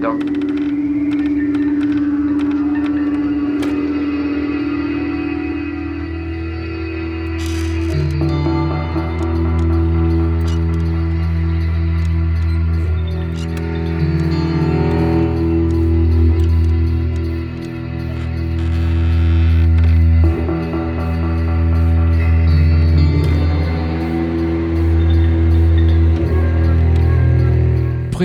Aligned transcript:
Qui 0.00 0.35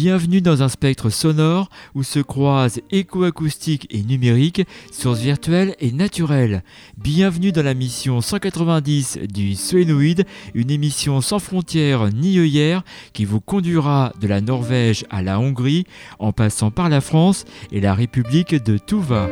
Bienvenue 0.00 0.40
dans 0.40 0.62
un 0.62 0.68
spectre 0.68 1.10
sonore 1.10 1.70
où 1.96 2.04
se 2.04 2.20
croisent 2.20 2.80
éco-acoustique 2.92 3.88
et 3.90 4.04
numérique, 4.04 4.62
sources 4.92 5.18
virtuelles 5.18 5.74
et 5.80 5.90
naturelles. 5.90 6.62
Bienvenue 6.96 7.50
dans 7.50 7.64
la 7.64 7.74
mission 7.74 8.20
190 8.20 9.18
du 9.28 9.56
Suénoïde, 9.56 10.24
une 10.54 10.70
émission 10.70 11.20
sans 11.20 11.40
frontières 11.40 12.12
ni 12.12 12.38
œillères 12.38 12.84
qui 13.12 13.24
vous 13.24 13.40
conduira 13.40 14.12
de 14.20 14.28
la 14.28 14.40
Norvège 14.40 15.04
à 15.10 15.20
la 15.20 15.40
Hongrie 15.40 15.84
en 16.20 16.30
passant 16.30 16.70
par 16.70 16.88
la 16.88 17.00
France 17.00 17.44
et 17.72 17.80
la 17.80 17.92
République 17.92 18.54
de 18.54 18.78
Touva. 18.78 19.28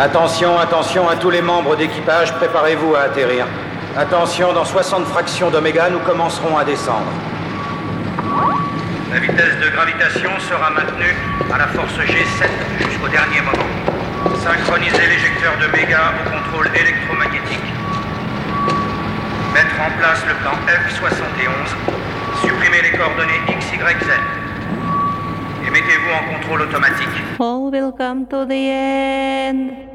Attention, 0.00 0.58
attention 0.58 1.10
à 1.10 1.16
tous 1.16 1.28
les 1.28 1.42
membres 1.42 1.76
d'équipage, 1.76 2.32
préparez-vous 2.32 2.94
à 2.94 3.00
atterrir. 3.00 3.44
Attention, 3.94 4.54
dans 4.54 4.64
60 4.64 5.04
fractions 5.04 5.50
d'oméga, 5.50 5.90
nous 5.90 5.98
commencerons 5.98 6.56
à 6.56 6.64
descendre. 6.64 7.12
La 9.12 9.20
vitesse 9.20 9.60
de 9.62 9.68
gravitation 9.68 10.30
sera 10.48 10.70
maintenue 10.70 11.14
à 11.52 11.58
la 11.58 11.66
force 11.66 11.92
G7 11.98 12.48
jusqu'au 12.78 13.08
dernier 13.08 13.42
moment. 13.42 13.68
Synchronisez 14.42 15.06
l'éjecteur 15.06 15.52
de 15.60 15.66
méga 15.76 16.14
au 16.16 16.30
contrôle 16.30 16.70
électromagnétique. 16.74 17.68
Mettre 19.52 19.80
en 19.84 19.90
place 19.98 20.24
le 20.26 20.34
plan 20.40 20.56
F71. 20.88 22.40
Supprimer 22.40 22.80
les 22.90 22.96
coordonnées 22.96 23.40
X, 23.50 23.66
Y, 23.74 24.04
Z. 24.04 24.08
Et 25.66 25.70
mettez-vous 25.70 26.10
en 26.10 26.38
contrôle 26.38 26.62
automatique. 26.62 27.08
All 27.38 27.70
will 27.70 27.92
come 27.92 28.24
to 28.26 28.46
the 28.46 28.52
end. 28.52 29.89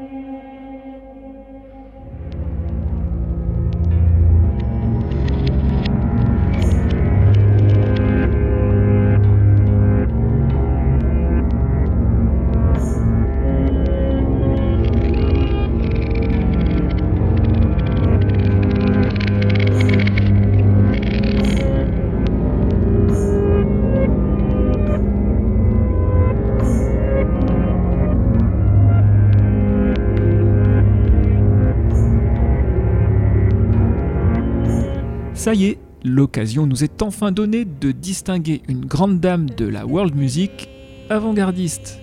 Ça 35.46 35.54
y 35.54 35.66
est, 35.66 35.78
l'occasion 36.02 36.66
nous 36.66 36.82
est 36.82 37.02
enfin 37.02 37.30
donnée 37.30 37.64
de 37.64 37.92
distinguer 37.92 38.62
une 38.66 38.84
grande 38.84 39.20
dame 39.20 39.48
de 39.48 39.64
la 39.64 39.86
world 39.86 40.16
music 40.16 40.68
avant-gardiste. 41.08 42.00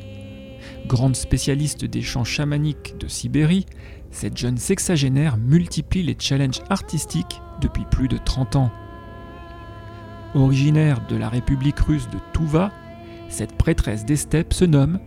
Grande 0.88 1.18
spécialiste 1.18 1.84
des 1.84 2.02
chants 2.02 2.24
chamaniques 2.24 2.96
de 3.02 3.10
Sibérie, 3.10 3.66
cette 4.12 4.38
jeune 4.38 4.56
sexagénaire 4.56 5.36
multiplie 5.36 6.04
les 6.04 6.16
challenges 6.18 6.62
artistiques 6.70 7.42
depuis 7.60 7.84
plus 7.92 8.08
de 8.08 8.18
30 8.18 8.56
ans. 8.56 8.72
Originaire 10.36 11.06
de 11.10 11.18
la 11.18 11.28
République 11.28 11.80
russe 11.80 12.08
de 12.14 12.20
Touva, 12.32 12.72
cette 13.28 13.58
prêtresse 13.58 14.06
des 14.06 14.16
steppes 14.16 14.54
se 14.54 14.64
nomme 14.64 15.00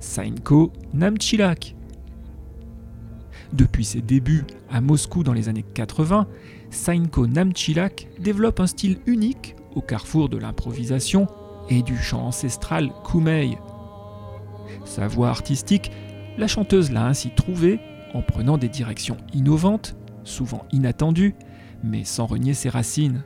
Sainko 0.00 0.72
Namchilak. 0.94 1.76
Depuis 3.52 3.84
ses 3.84 4.00
débuts 4.00 4.44
à 4.70 4.80
Moscou 4.80 5.24
dans 5.24 5.34
les 5.34 5.50
années 5.50 5.66
80, 5.74 6.26
Sainko 6.72 7.26
Namchilak 7.26 8.08
développe 8.18 8.58
un 8.58 8.66
style 8.66 8.98
unique 9.06 9.56
au 9.76 9.82
carrefour 9.82 10.30
de 10.30 10.38
l'improvisation 10.38 11.28
et 11.68 11.82
du 11.82 11.96
chant 11.96 12.26
ancestral 12.26 12.90
Kumei. 13.04 13.58
Sa 14.84 15.06
voix 15.06 15.28
artistique, 15.28 15.92
la 16.38 16.48
chanteuse 16.48 16.90
l'a 16.90 17.06
ainsi 17.06 17.30
trouvée 17.30 17.78
en 18.14 18.22
prenant 18.22 18.56
des 18.56 18.70
directions 18.70 19.18
innovantes, 19.34 19.96
souvent 20.24 20.64
inattendues, 20.72 21.34
mais 21.84 22.04
sans 22.04 22.26
renier 22.26 22.54
ses 22.54 22.70
racines. 22.70 23.22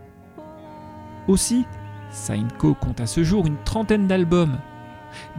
Aussi, 1.29 1.65
Sainko 2.11 2.75
compte 2.75 3.01
à 3.01 3.07
ce 3.07 3.23
jour 3.23 3.47
une 3.47 3.63
trentaine 3.65 4.09
d'albums, 4.09 4.59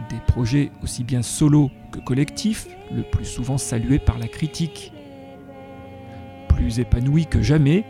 des 0.08 0.20
projets 0.26 0.70
aussi 0.82 1.04
bien 1.04 1.22
solo 1.22 1.70
que 1.92 2.00
collectifs, 2.00 2.68
le 2.90 3.02
plus 3.02 3.26
souvent 3.26 3.58
salués 3.58 3.98
par 3.98 4.18
la 4.18 4.28
critique. 4.28 4.92
Plus 6.48 6.80
épanoui 6.80 7.26
que 7.26 7.42
jamais, 7.42 7.84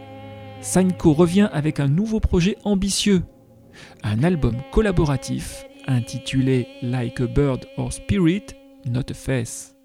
Sainko 0.61 1.13
revient 1.13 1.49
avec 1.53 1.79
un 1.79 1.87
nouveau 1.87 2.19
projet 2.19 2.57
ambitieux, 2.65 3.23
un 4.03 4.23
album 4.25 4.57
collaboratif 4.73 5.65
intitulé 5.87 6.67
Like 6.83 7.21
a 7.21 7.27
Bird 7.27 7.67
or 7.77 7.93
Spirit, 7.93 8.43
Not 8.85 9.11
a 9.11 9.15
Face. 9.15 9.77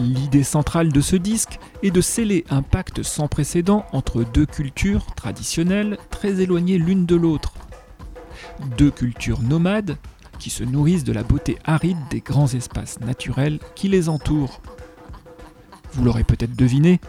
L'idée 0.00 0.44
centrale 0.44 0.90
de 0.90 1.00
ce 1.02 1.16
disque 1.16 1.58
est 1.82 1.90
de 1.90 2.00
sceller 2.00 2.44
un 2.48 2.62
pacte 2.62 3.02
sans 3.02 3.28
précédent 3.28 3.84
entre 3.92 4.24
deux 4.24 4.46
cultures 4.46 5.14
traditionnelles 5.14 5.98
très 6.10 6.40
éloignées 6.40 6.78
l'une 6.78 7.04
de 7.04 7.16
l'autre. 7.16 7.52
Deux 8.78 8.90
cultures 8.90 9.42
nomades 9.42 9.98
qui 10.42 10.50
se 10.50 10.64
nourrissent 10.64 11.04
de 11.04 11.12
la 11.12 11.22
beauté 11.22 11.56
aride 11.64 11.98
des 12.10 12.18
grands 12.18 12.52
espaces 12.52 12.98
naturels 12.98 13.60
qui 13.76 13.86
les 13.86 14.08
entourent. 14.08 14.60
Vous 15.92 16.02
l'aurez 16.02 16.24
peut-être 16.24 16.56
deviné, 16.56 17.00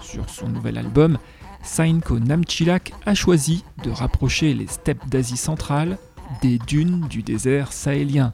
sur 0.00 0.30
son 0.30 0.48
nouvel 0.48 0.78
album, 0.78 1.18
Sainko 1.62 2.18
Namchilak 2.18 2.94
a 3.04 3.14
choisi 3.14 3.62
de 3.84 3.90
rapprocher 3.90 4.54
les 4.54 4.66
steppes 4.68 5.06
d'Asie 5.06 5.36
centrale 5.36 5.98
des 6.40 6.56
dunes 6.58 7.06
du 7.10 7.22
désert 7.22 7.74
sahélien. 7.74 8.32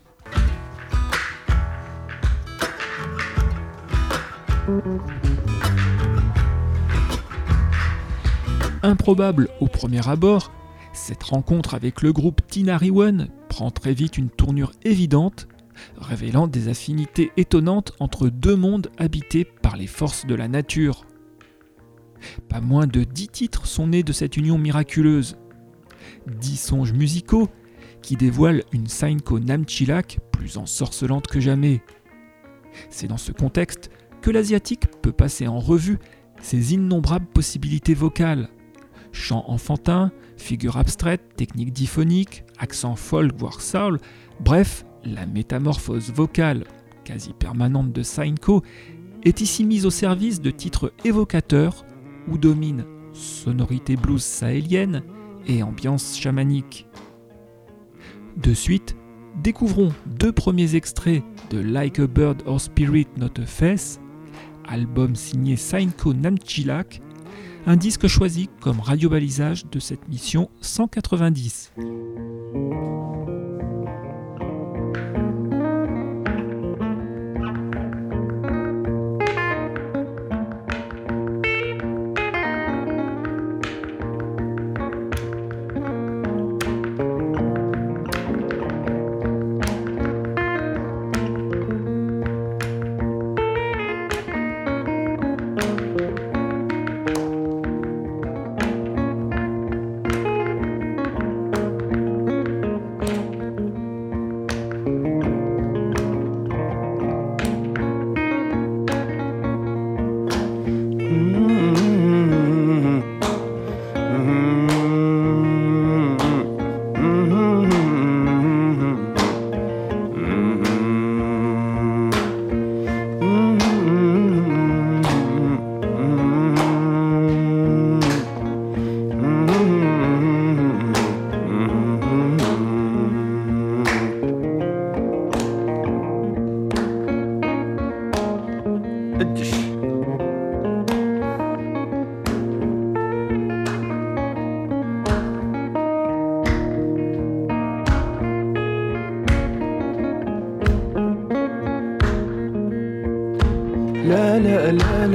Improbable 8.85 9.49
au 9.59 9.67
premier 9.67 10.09
abord, 10.09 10.53
cette 10.93 11.25
rencontre 11.25 11.75
avec 11.75 12.03
le 12.03 12.13
groupe 12.13 12.41
Tinariwen 12.47 13.31
prend 13.55 13.71
très 13.71 13.95
vite 13.95 14.19
une 14.19 14.31
tournure 14.31 14.73
évidente, 14.83 15.47
révélant 15.97 16.49
des 16.49 16.67
affinités 16.67 17.31
étonnantes 17.37 17.93
entre 18.01 18.29
deux 18.29 18.57
mondes 18.57 18.91
habités 18.99 19.45
par 19.45 19.77
les 19.77 19.87
forces 19.87 20.27
de 20.27 20.35
la 20.35 20.49
nature. 20.49 21.07
Pas 22.49 22.61
moins 22.61 22.89
de 22.89 23.05
dix 23.05 23.29
titres 23.29 23.69
sont 23.69 23.87
nés 23.87 24.03
de 24.03 24.13
cette 24.13 24.37
union 24.37 24.59
miraculeuse. 24.59 25.37
Dix 26.27 26.57
songes 26.57 26.95
musicaux 26.95 27.49
qui 28.03 28.17
dévoilent 28.17 28.65
une 28.73 28.89
Sainko 28.89 29.39
Namchilak 29.39 30.19
plus 30.33 30.57
ensorcelante 30.57 31.29
que 31.29 31.39
jamais. 31.39 31.81
C'est 32.91 33.07
dans 33.07 33.19
ce 33.19 33.31
contexte 33.31 33.89
que 34.21 34.33
l'asiatique 34.33 34.91
peut 35.01 35.13
passer 35.13 35.47
en 35.47 35.61
revue 35.61 36.01
ses 36.41 36.75
innombrables 36.75 37.27
possibilités 37.27 37.95
vocales. 37.95 38.49
Chant 39.13 39.45
enfantin, 39.47 40.11
figure 40.37 40.77
abstraite, 40.77 41.37
technique 41.37 41.73
diphonique, 41.73 42.44
accent 42.59 42.97
folk 42.97 43.33
voire 43.37 43.61
soul, 43.61 43.99
bref, 44.41 44.85
la 45.05 45.27
métamorphose 45.27 46.11
vocale, 46.13 46.65
quasi 47.05 47.33
permanente 47.33 47.93
de 47.93 48.03
Sainko, 48.03 48.63
est 49.25 49.41
ici 49.41 49.65
mise 49.65 49.87
au 49.87 49.91
service 49.91 50.41
de 50.41 50.51
titres 50.51 50.93
évocateurs 51.05 51.85
où 52.29 52.39
dominent 52.39 52.85
sonorité 53.13 53.97
blues 53.97 54.23
sahélienne 54.23 55.03
et 55.47 55.63
ambiance 55.63 56.19
chamanique. 56.19 56.87
De 58.37 58.53
suite, 58.53 58.97
découvrons 59.43 59.93
deux 60.07 60.33
premiers 60.33 60.75
extraits 60.75 61.23
de 61.51 61.59
Like 61.59 62.01
a 62.01 62.07
Bird 62.07 62.43
or 62.47 62.61
Spirit 62.61 63.07
Not 63.17 63.41
a 63.41 63.47
Face, 63.47 64.01
album 64.67 65.15
signé 65.15 65.57
Sainko 65.57 66.13
Namchilak, 66.15 67.01
un 67.67 67.77
disque 67.77 68.07
choisi 68.07 68.49
comme 68.61 68.81
radio-balisage 68.81 69.67
de 69.67 69.79
cette 69.79 70.09
mission 70.09 70.51
190. 70.61 71.73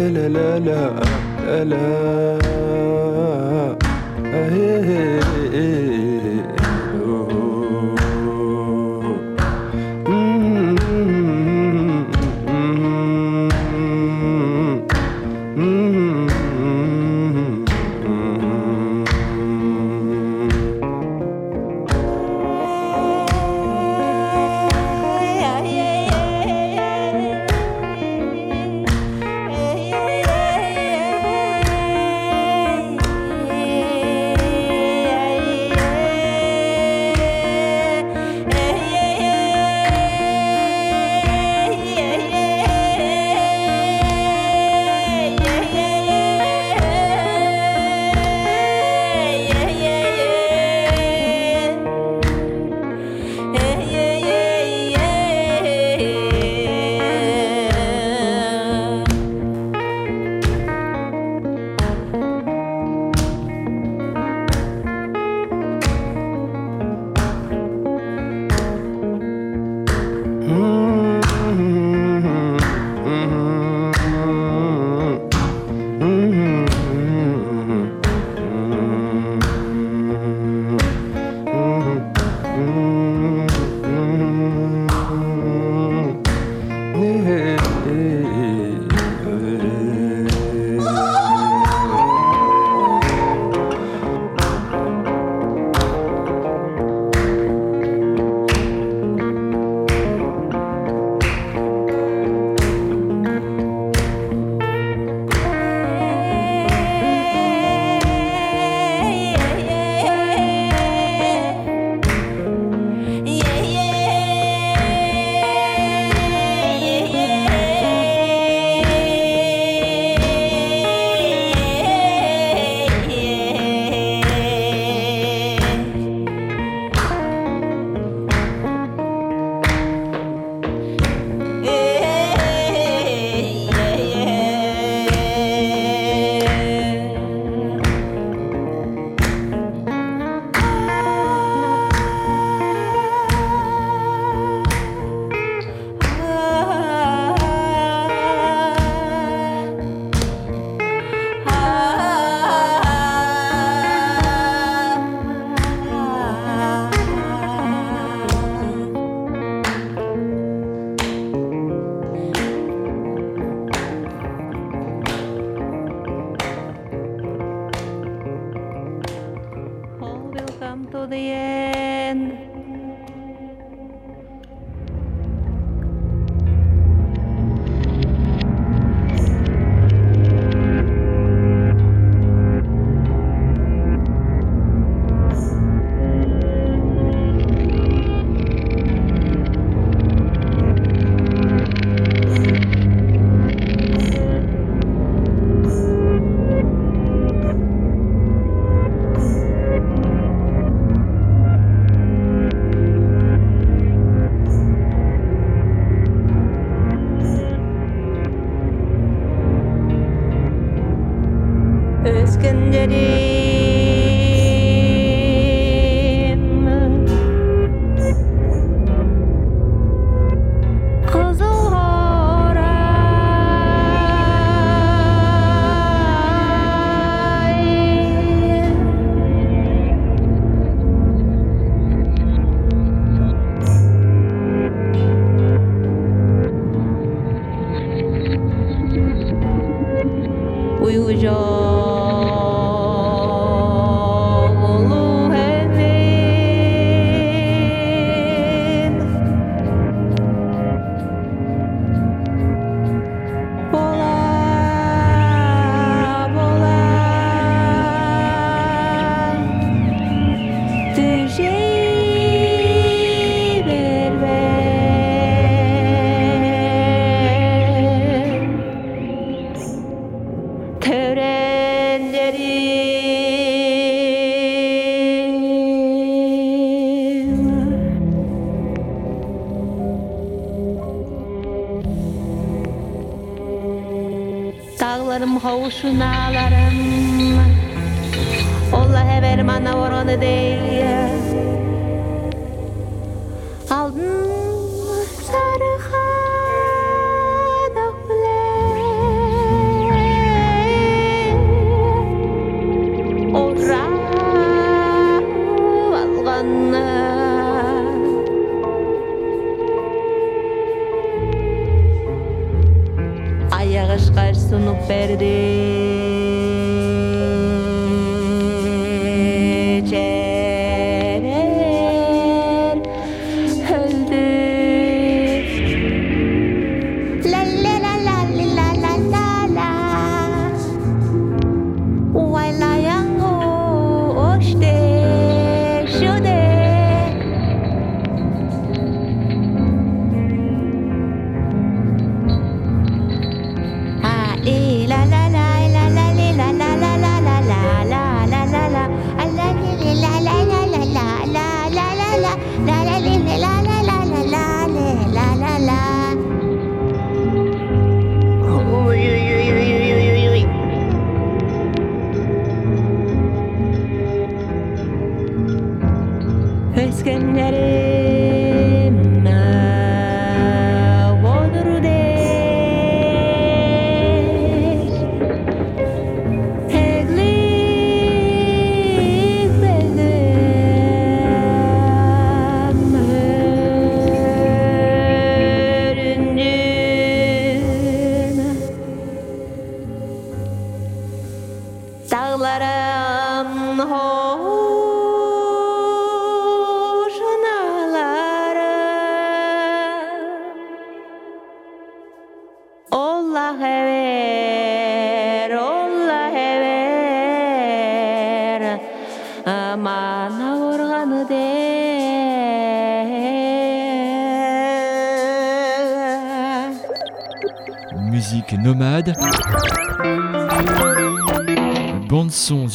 لا 0.09 0.27
لا 0.27 0.59
لا 0.59 0.81
لا 1.45 1.63
لا 1.63 1.98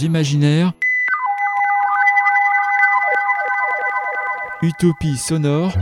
imaginaires, 0.03 0.73
utopie 4.63 5.17
sonore. 5.17 5.73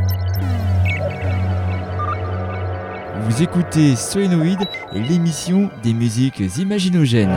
Vous 3.22 3.42
écoutez 3.42 3.96
Soenoid 3.96 4.58
et 4.92 5.00
l'émission 5.00 5.70
des 5.82 5.94
musiques 5.94 6.40
imaginogènes. 6.58 7.30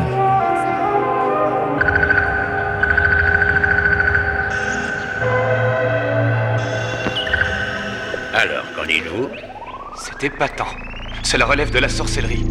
Alors, 8.34 8.65
qu'en 8.75 8.86
dites-vous? 8.86 9.29
C'est 9.98 10.25
épatant. 10.25 10.67
Cela 11.24 11.46
relève 11.46 11.72
de 11.72 11.79
la 11.79 11.89
sorcellerie. 11.89 12.46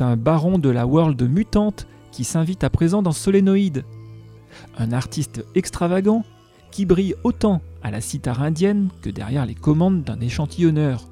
Un 0.00 0.16
baron 0.16 0.58
de 0.58 0.70
la 0.70 0.86
world 0.86 1.20
mutante 1.22 1.86
qui 2.10 2.24
s'invite 2.24 2.64
à 2.64 2.70
présent 2.70 3.02
dans 3.02 3.12
Solénoïde. 3.12 3.84
Un 4.78 4.92
artiste 4.92 5.44
extravagant 5.54 6.24
qui 6.70 6.86
brille 6.86 7.14
autant 7.24 7.60
à 7.82 7.90
la 7.90 8.00
cithare 8.00 8.42
indienne 8.42 8.88
que 9.02 9.10
derrière 9.10 9.46
les 9.46 9.54
commandes 9.54 10.02
d'un 10.02 10.20
échantillonneur. 10.20 11.08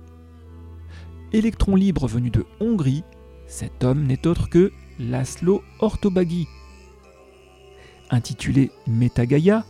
Électron 1.33 1.77
libre 1.77 2.07
venu 2.07 2.31
de 2.31 2.45
Hongrie, 2.61 3.05
cet 3.47 3.85
homme 3.85 4.05
n'est 4.05 4.27
autre 4.27 4.49
que 4.49 4.73
Laszlo 4.99 5.63
Ortobagi. 5.81 6.47
Intitulé 8.11 8.71
Metagaya, 8.87 9.65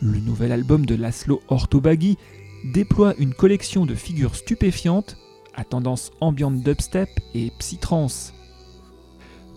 le 0.00 0.18
nouvel 0.18 0.52
album 0.52 0.84
de 0.84 0.94
Laszlo 0.94 1.40
Ortobagi 1.48 2.18
déploie 2.72 3.14
une 3.18 3.34
collection 3.34 3.86
de 3.86 3.94
figures 3.94 4.34
stupéfiantes 4.34 5.16
à 5.54 5.64
tendance 5.64 6.10
ambiante 6.20 6.62
dubstep 6.62 7.08
et 7.34 7.50
psytrance. 7.58 8.35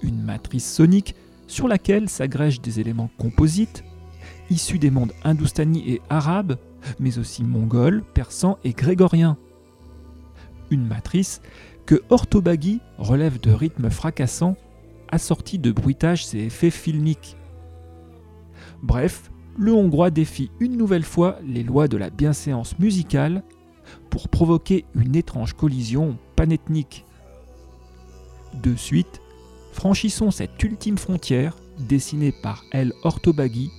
Une 0.01 0.21
matrice 0.21 0.71
sonique 0.71 1.15
sur 1.47 1.67
laquelle 1.67 2.09
s'agrègent 2.09 2.61
des 2.61 2.79
éléments 2.79 3.09
composites, 3.17 3.83
issus 4.49 4.79
des 4.79 4.91
mondes 4.91 5.13
hindoustani 5.23 5.83
et 5.89 6.01
arabes, 6.09 6.57
mais 6.99 7.17
aussi 7.17 7.43
mongols, 7.43 8.03
persans 8.13 8.57
et 8.63 8.73
grégoriens. 8.73 9.37
Une 10.69 10.85
matrice 10.85 11.41
que 11.85 12.01
Ortobagi 12.09 12.81
relève 12.97 13.39
de 13.39 13.51
rythmes 13.51 13.89
fracassants, 13.89 14.55
assortis 15.11 15.57
de 15.57 15.71
bruitages 15.71 16.33
et 16.35 16.45
effets 16.45 16.69
filmiques. 16.69 17.35
Bref, 18.83 19.31
le 19.57 19.73
Hongrois 19.73 20.11
défie 20.11 20.51
une 20.59 20.77
nouvelle 20.77 21.03
fois 21.03 21.37
les 21.45 21.63
lois 21.63 21.87
de 21.87 21.97
la 21.97 22.09
bienséance 22.09 22.77
musicale 22.79 23.43
pour 24.09 24.29
provoquer 24.29 24.85
une 24.95 25.15
étrange 25.15 25.53
collision 25.53 26.17
panethnique. 26.35 27.05
De 28.53 28.75
suite, 28.75 29.18
franchissons 29.79 30.29
cette 30.29 30.61
ultime 30.61 30.97
frontière 30.97 31.55
dessinée 31.87 32.33
par 32.33 32.65
El 32.73 32.91
Ortobagi, 33.03 33.71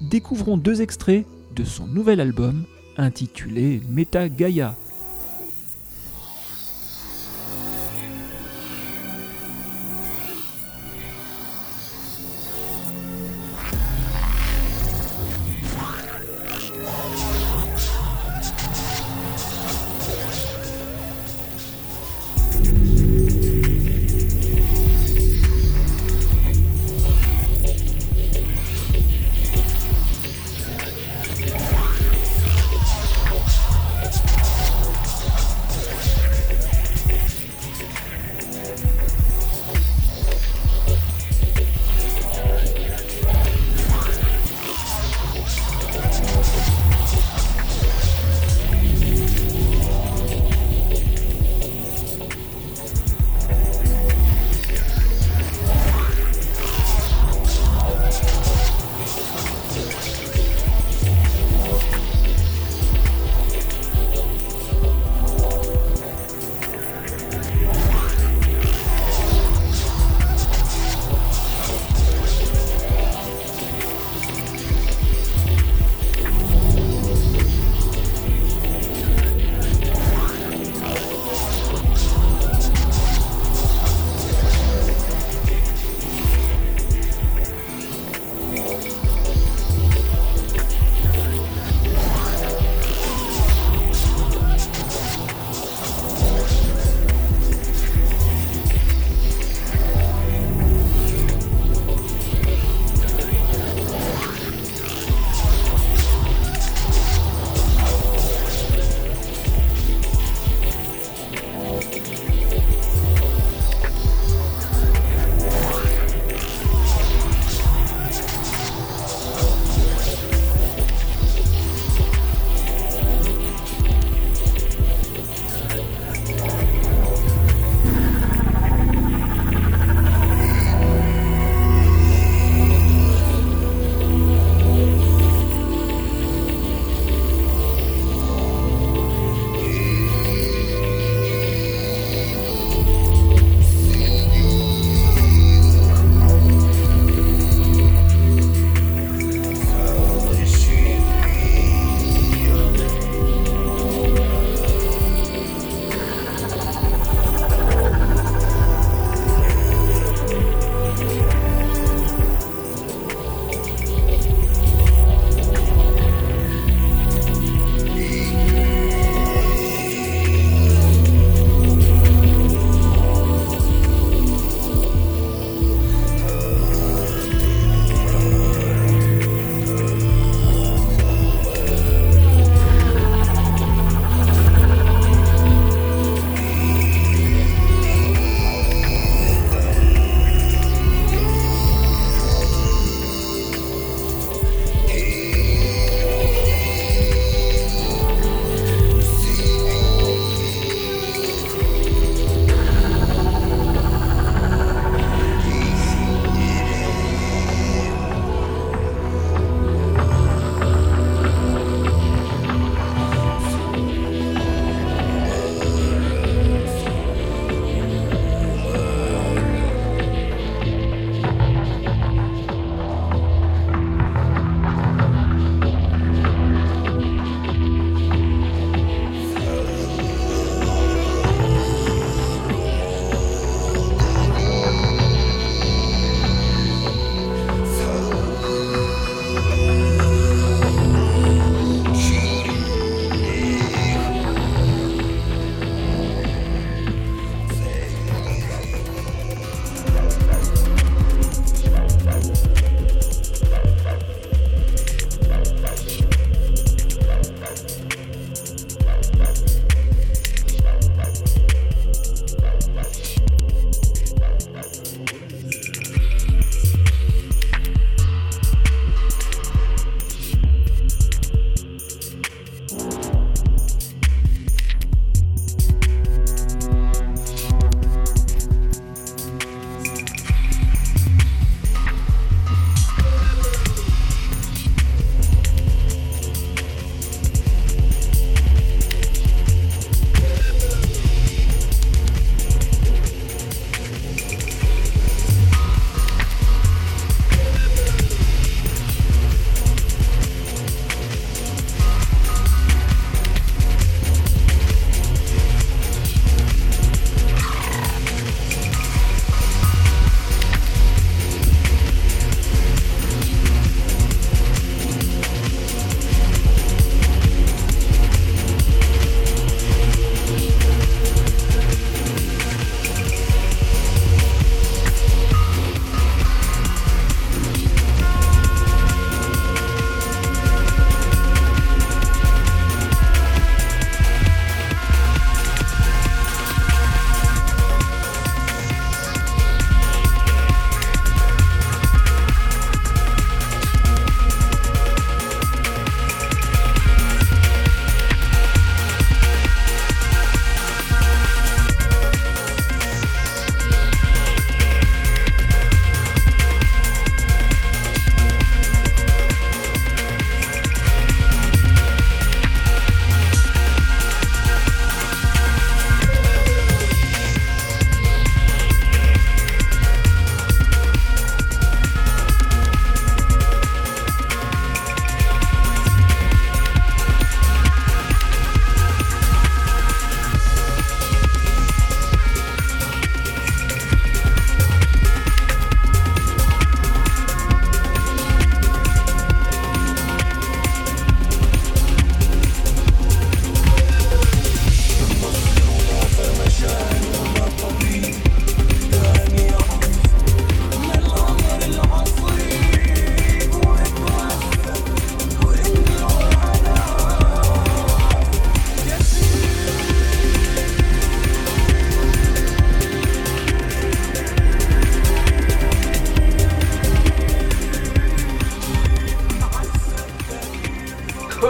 découvrons 0.00 0.56
deux 0.56 0.82
extraits 0.82 1.26
de 1.56 1.64
son 1.64 1.88
nouvel 1.88 2.20
album 2.20 2.64
intitulé 2.96 3.80
Meta 3.88 4.28
Gaia. 4.28 4.76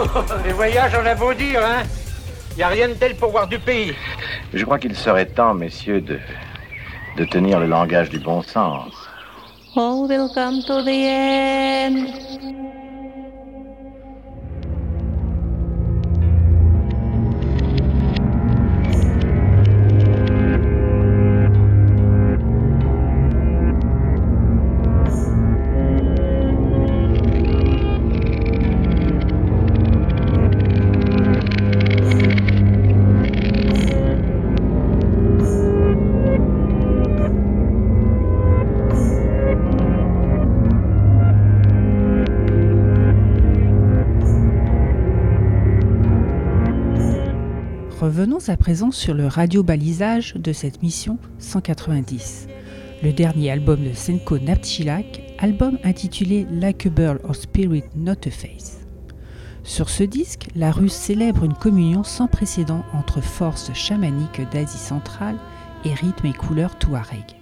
les 0.45 0.53
voyages, 0.53 0.93
on 1.01 1.05
a 1.05 1.15
beau 1.15 1.33
dire, 1.33 1.61
hein 1.63 1.83
Y 2.57 2.63
a 2.63 2.67
rien 2.69 2.89
de 2.89 2.93
tel 2.93 3.15
pour 3.15 3.31
voir 3.31 3.47
du 3.47 3.59
pays. 3.59 3.93
Je 4.53 4.63
crois 4.65 4.79
qu'il 4.79 4.95
serait 4.95 5.27
temps, 5.27 5.53
messieurs, 5.53 6.01
de, 6.01 6.19
de 7.17 7.25
tenir 7.25 7.59
le 7.59 7.67
langage 7.67 8.09
du 8.09 8.19
bon 8.19 8.41
sens. 8.41 8.91
All 9.75 10.07
will 10.07 10.29
come 10.33 10.63
to 10.63 10.81
the 10.81 10.89
end. 10.89 12.56
À 48.49 48.57
présent 48.57 48.91
sur 48.91 49.13
le 49.13 49.27
radio-balisage 49.27 50.35
de 50.35 50.53
cette 50.53 50.81
mission 50.81 51.17
190, 51.39 52.47
le 53.03 53.11
dernier 53.11 53.51
album 53.51 53.83
de 53.83 53.93
Senko 53.93 54.39
Napchilak, 54.39 55.21
album 55.39 55.77
intitulé 55.83 56.45
Like 56.51 56.85
a 56.85 56.89
Bird 56.89 57.19
or 57.23 57.35
Spirit 57.35 57.83
Not 57.95 58.25
a 58.25 58.31
Face. 58.31 58.79
Sur 59.63 59.89
ce 59.89 60.03
disque, 60.03 60.47
la 60.55 60.71
Russe 60.71 60.93
célèbre 60.93 61.43
une 61.43 61.55
communion 61.55 62.03
sans 62.03 62.27
précédent 62.27 62.85
entre 62.93 63.21
forces 63.21 63.73
chamaniques 63.73 64.41
d'Asie 64.51 64.77
centrale 64.77 65.37
et 65.83 65.93
rythme 65.93 66.27
et 66.27 66.33
couleurs 66.33 66.77
touareg. 66.77 67.35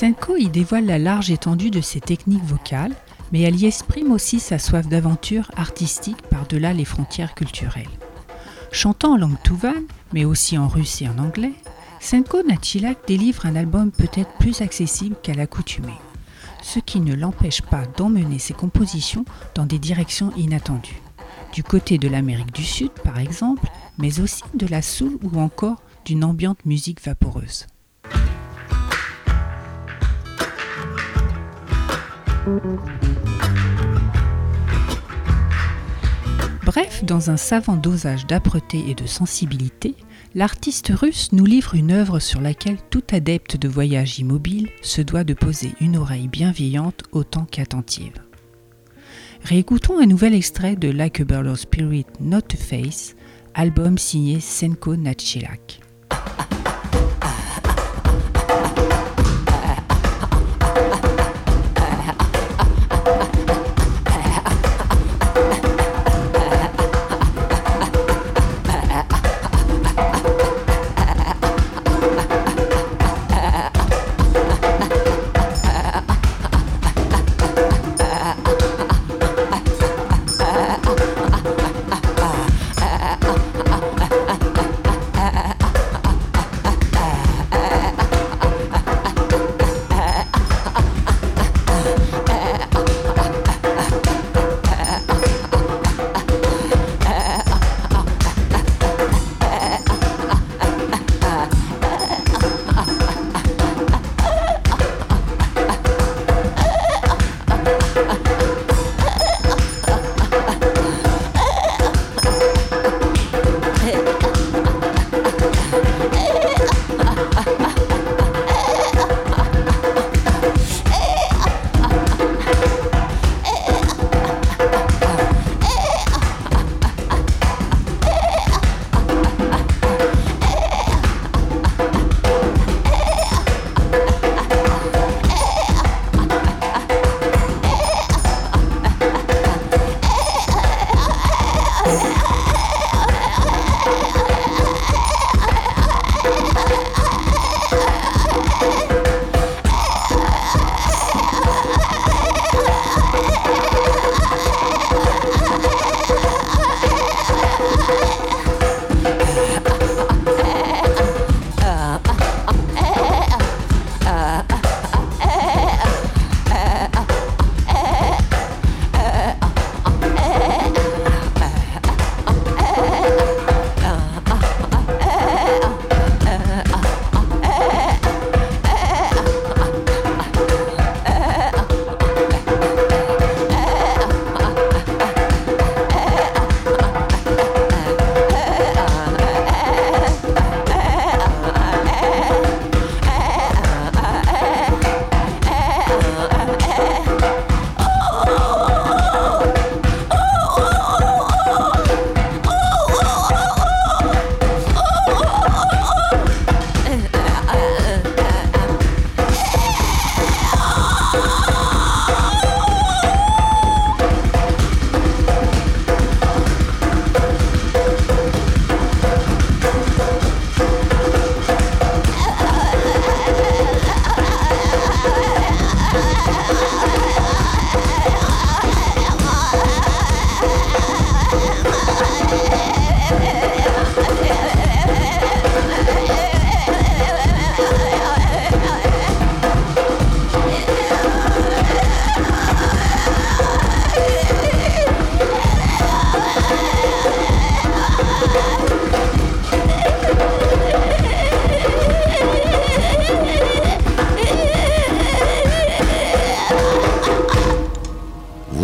Senko 0.00 0.38
y 0.38 0.48
dévoile 0.48 0.86
la 0.86 0.98
large 0.98 1.30
étendue 1.30 1.70
de 1.70 1.82
ses 1.82 2.00
techniques 2.00 2.42
vocales, 2.44 2.94
mais 3.32 3.42
elle 3.42 3.60
y 3.60 3.66
exprime 3.66 4.12
aussi 4.12 4.40
sa 4.40 4.58
soif 4.58 4.88
d'aventure 4.88 5.50
artistique 5.58 6.22
par-delà 6.22 6.72
les 6.72 6.86
frontières 6.86 7.34
culturelles. 7.34 7.90
Chantant 8.72 9.12
en 9.12 9.16
langue 9.18 9.42
touvane, 9.44 9.84
mais 10.14 10.24
aussi 10.24 10.56
en 10.56 10.68
russe 10.68 11.02
et 11.02 11.08
en 11.10 11.18
anglais, 11.18 11.52
Senko 12.00 12.42
Nachilak 12.44 13.06
délivre 13.06 13.44
un 13.44 13.56
album 13.56 13.90
peut-être 13.90 14.32
plus 14.38 14.62
accessible 14.62 15.16
qu'à 15.22 15.34
l'accoutumée, 15.34 16.00
ce 16.62 16.78
qui 16.78 17.00
ne 17.00 17.14
l'empêche 17.14 17.60
pas 17.60 17.84
d'emmener 17.98 18.38
ses 18.38 18.54
compositions 18.54 19.26
dans 19.54 19.66
des 19.66 19.78
directions 19.78 20.32
inattendues, 20.34 21.02
du 21.52 21.62
côté 21.62 21.98
de 21.98 22.08
l'Amérique 22.08 22.54
du 22.54 22.64
Sud 22.64 22.92
par 23.04 23.18
exemple, 23.18 23.68
mais 23.98 24.18
aussi 24.20 24.44
de 24.54 24.66
la 24.66 24.80
soul 24.80 25.18
ou 25.22 25.38
encore 25.38 25.82
d'une 26.06 26.24
ambiante 26.24 26.64
musique 26.64 27.04
vaporeuse. 27.04 27.66
Bref, 36.64 37.04
dans 37.04 37.30
un 37.30 37.36
savant 37.36 37.76
dosage 37.76 38.26
d'âpreté 38.26 38.84
et 38.88 38.94
de 38.94 39.06
sensibilité, 39.06 39.94
l'artiste 40.34 40.92
russe 40.94 41.32
nous 41.32 41.44
livre 41.44 41.74
une 41.74 41.90
œuvre 41.90 42.18
sur 42.18 42.40
laquelle 42.40 42.78
tout 42.90 43.02
adepte 43.12 43.56
de 43.56 43.68
voyage 43.68 44.18
immobile 44.18 44.68
se 44.80 45.02
doit 45.02 45.24
de 45.24 45.34
poser 45.34 45.72
une 45.80 45.96
oreille 45.96 46.28
bienveillante 46.28 47.02
autant 47.12 47.44
qu'attentive. 47.50 48.14
Réécoutons 49.42 49.98
un 49.98 50.06
nouvel 50.06 50.34
extrait 50.34 50.76
de 50.76 50.88
Like 50.88 51.20
a 51.20 51.24
Bird 51.24 51.54
Spirit 51.56 52.06
Not 52.20 52.52
a 52.52 52.56
Face, 52.56 53.16
album 53.54 53.98
signé 53.98 54.40
Senko 54.40 54.96
Nachilak. 54.96 55.80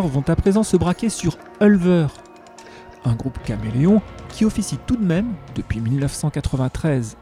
Vont 0.00 0.24
à 0.28 0.36
présent 0.36 0.62
se 0.62 0.76
braquer 0.76 1.08
sur 1.08 1.36
Ulver, 1.60 2.06
un 3.04 3.14
groupe 3.14 3.38
caméléon 3.42 4.00
qui 4.28 4.44
officie 4.44 4.78
tout 4.86 4.96
de 4.96 5.04
même 5.04 5.34
depuis 5.54 5.80
1993. 5.80 7.16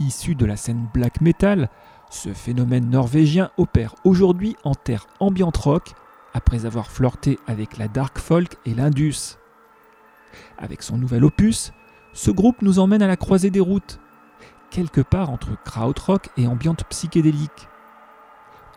Issu 0.00 0.34
de 0.34 0.46
la 0.46 0.56
scène 0.56 0.86
black 0.92 1.20
metal, 1.20 1.68
ce 2.10 2.32
phénomène 2.32 2.90
norvégien 2.90 3.50
opère 3.56 3.94
aujourd'hui 4.04 4.56
en 4.64 4.74
terre 4.74 5.06
ambient 5.20 5.52
rock 5.56 5.92
après 6.34 6.66
avoir 6.66 6.90
flirté 6.90 7.38
avec 7.46 7.78
la 7.78 7.88
dark 7.88 8.18
folk 8.18 8.56
et 8.66 8.74
l'indus. 8.74 9.38
Avec 10.58 10.82
son 10.82 10.98
nouvel 10.98 11.24
opus, 11.24 11.72
ce 12.12 12.30
groupe 12.30 12.62
nous 12.62 12.78
emmène 12.78 13.02
à 13.02 13.06
la 13.06 13.16
croisée 13.16 13.50
des 13.50 13.60
routes, 13.60 14.00
quelque 14.70 15.00
part 15.00 15.30
entre 15.30 15.50
krautrock 15.64 16.30
et 16.36 16.46
ambiante 16.46 16.84
psychédélique. 16.88 17.68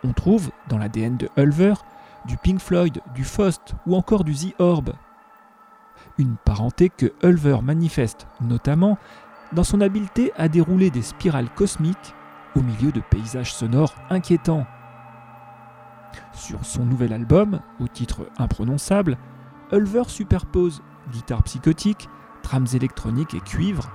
On 0.04 0.14
trouve 0.14 0.52
dans 0.70 0.78
l'ADN 0.78 1.18
de 1.18 1.30
Ulver 1.38 1.74
du 2.28 2.38
Pink 2.38 2.60
Floyd, 2.60 3.02
du 3.14 3.24
Faust 3.24 3.76
ou 3.86 3.96
encore 3.96 4.24
du 4.24 4.34
The 4.34 4.56
Orb. 4.60 4.94
Une 6.18 6.36
parenté 6.38 6.90
que 6.90 7.14
Ulver 7.24 7.58
manifeste 7.62 8.28
notamment 8.42 8.98
dans 9.54 9.64
son 9.64 9.82
habileté 9.82 10.32
à 10.38 10.48
dérouler 10.48 10.90
des 10.90 11.02
spirales 11.02 11.50
cosmiques 11.50 12.16
au 12.56 12.62
milieu 12.62 12.92
de 12.92 13.02
paysages 13.02 13.54
sonores 13.54 13.94
inquiétants. 14.10 14.66
Sur 16.34 16.66
son 16.66 16.86
nouvel 16.86 17.14
album, 17.14 17.60
au 17.80 17.88
titre 17.88 18.28
imprononçable, 18.38 19.18
Ulver 19.72 20.04
superpose 20.08 20.82
guitare 21.12 21.44
psychotique, 21.44 22.10
trames 22.42 22.68
électroniques 22.74 23.34
et 23.34 23.42
cuivre 23.42 23.92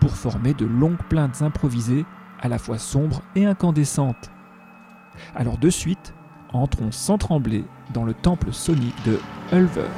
pour 0.00 0.16
former 0.16 0.54
de 0.54 0.66
longues 0.66 1.02
plaintes 1.08 1.42
improvisées 1.42 2.04
à 2.40 2.48
la 2.48 2.58
fois 2.58 2.78
sombres 2.78 3.22
et 3.36 3.46
incandescentes. 3.46 4.30
Alors 5.34 5.58
de 5.58 5.70
suite, 5.70 6.14
entrons 6.52 6.92
sans 6.92 7.18
trembler 7.18 7.64
dans 7.92 8.04
le 8.04 8.14
temple 8.14 8.52
sonique 8.52 8.94
de 9.04 9.18
Ulver. 9.52 9.88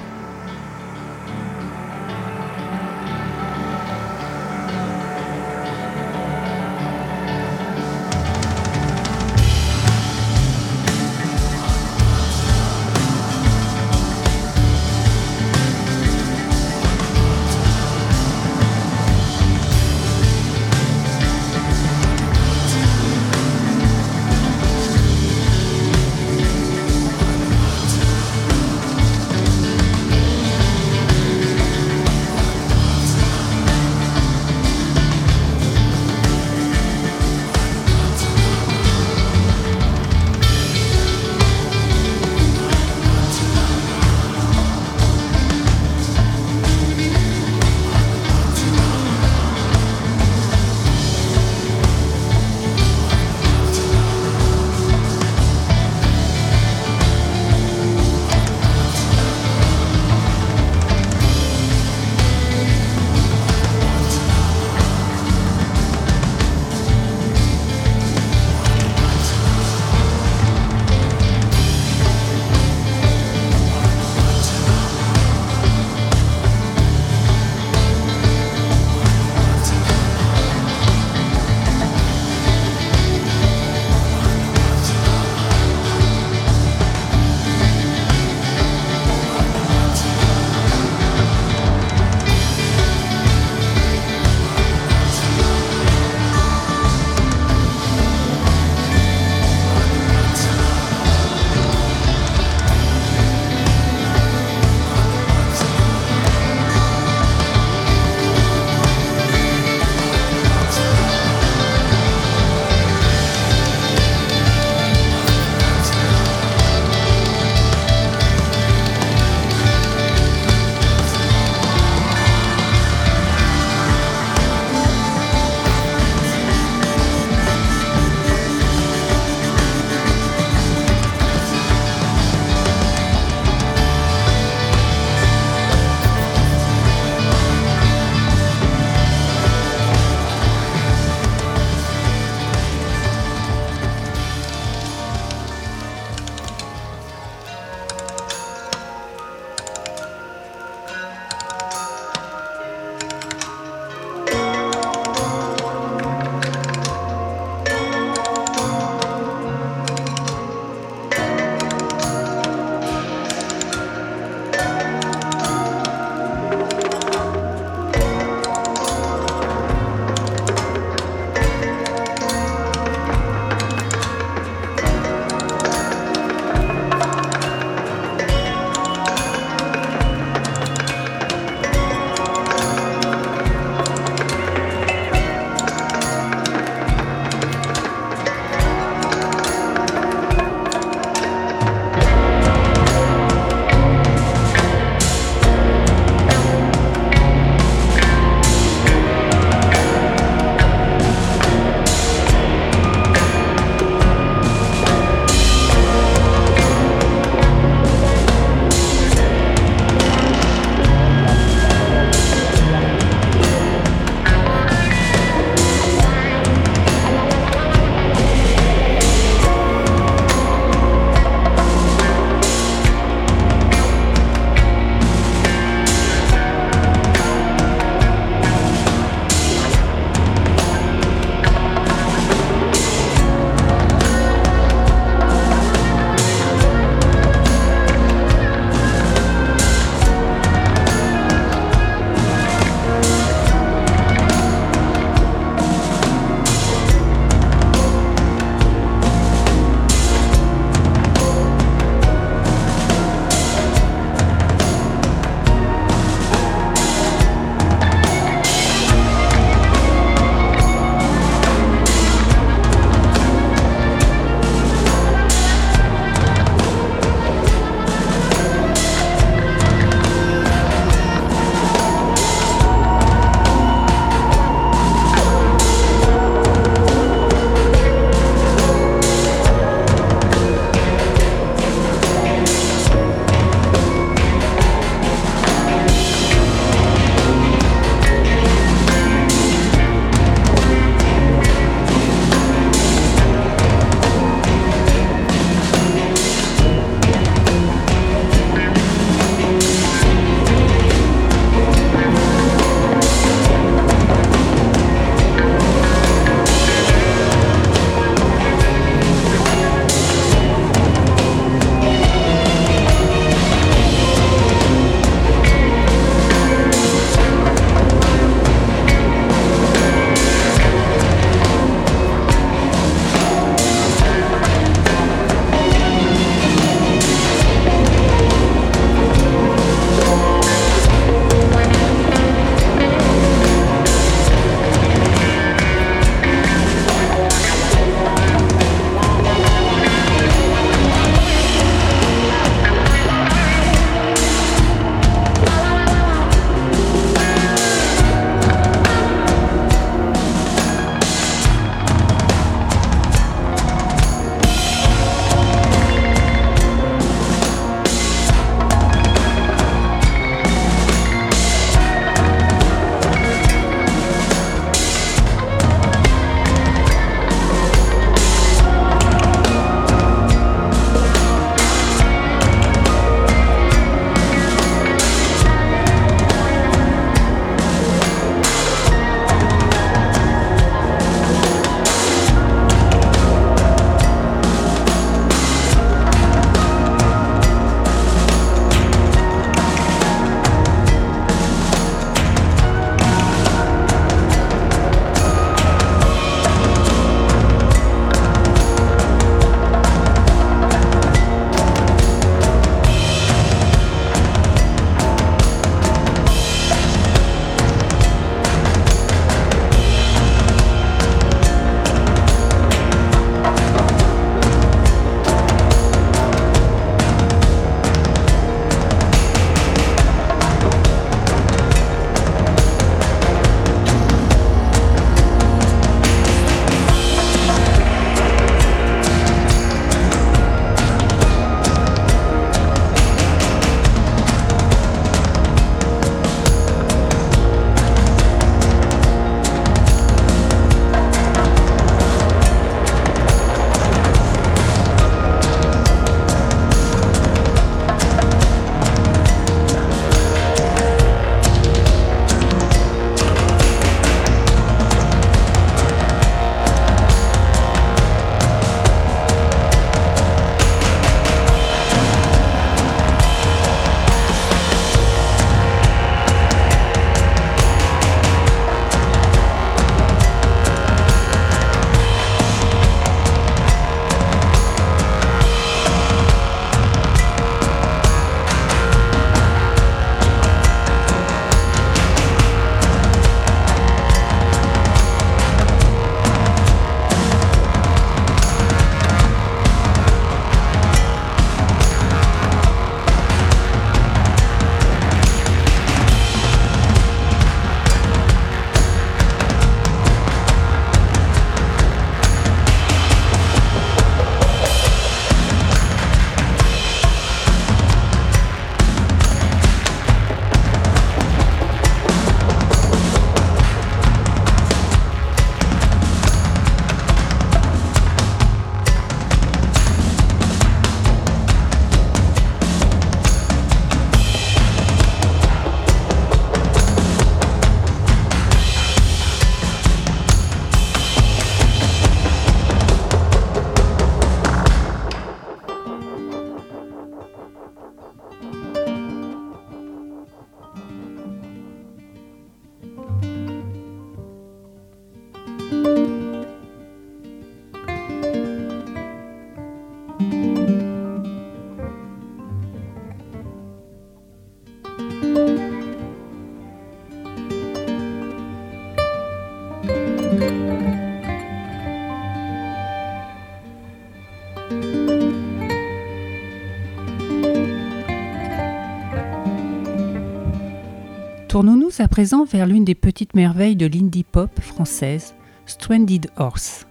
Tournons-nous 571.55 572.01
à 572.01 572.09
présent 572.09 572.43
vers 572.43 572.67
l'une 572.67 572.85
des 572.85 572.97
petites 572.97 573.37
merveilles 573.37 573.77
de 573.77 573.87
l'indie 573.87 574.25
pop 574.25 574.51
française, 574.61 575.37
Stranded 575.67 576.27
Horse. 576.37 576.85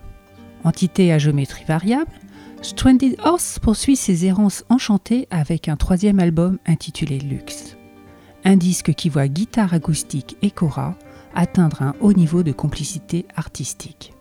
Entité 0.64 1.12
à 1.12 1.18
géométrie 1.18 1.66
variable, 1.66 2.14
Stranded 2.62 3.18
Horse 3.26 3.60
poursuit 3.60 3.98
ses 3.98 4.26
errances 4.26 4.64
enchantées 4.70 5.28
avec 5.32 5.68
un 5.68 5.76
troisième 5.76 6.22
album 6.22 6.60
intitulé 6.66 7.20
Luxe. 7.20 7.76
Un 8.46 8.56
disque 8.56 8.94
qui 8.94 9.10
voit 9.10 9.28
guitare 9.28 9.74
acoustique 9.74 10.38
et 10.42 10.50
cora 10.50 10.96
atteindre 11.36 11.82
un 11.82 11.94
haut 12.00 12.14
niveau 12.14 12.42
de 12.42 12.54
complicité 12.54 13.26
artistique. 13.36 14.14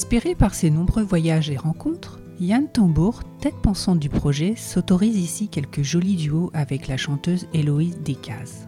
Inspiré 0.00 0.34
par 0.34 0.54
ses 0.54 0.70
nombreux 0.70 1.02
voyages 1.02 1.50
et 1.50 1.58
rencontres, 1.58 2.20
Yann 2.40 2.66
Tambour, 2.72 3.20
tête 3.38 3.56
pensante 3.62 3.98
du 3.98 4.08
projet, 4.08 4.56
s'autorise 4.56 5.18
ici 5.18 5.48
quelques 5.48 5.82
jolis 5.82 6.16
duos 6.16 6.50
avec 6.54 6.88
la 6.88 6.96
chanteuse 6.96 7.46
Héloïse 7.52 7.98
Descazes. 7.98 8.66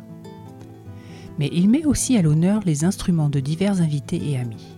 Mais 1.39 1.49
il 1.51 1.71
met 1.71 1.87
aussi 1.87 2.19
à 2.19 2.23
l'honneur 2.23 2.61
les 2.67 2.85
instruments 2.85 3.31
de 3.31 3.41
divers 3.41 3.81
invités 3.81 4.21
et 4.31 4.37
amis. 4.37 4.77